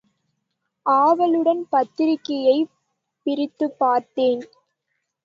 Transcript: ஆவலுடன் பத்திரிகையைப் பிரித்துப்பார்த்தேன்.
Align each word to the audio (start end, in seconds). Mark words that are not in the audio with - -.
ஆவலுடன் 0.85 1.67
பத்திரிகையைப் 1.69 2.71
பிரித்துப்பார்த்தேன். 3.25 4.43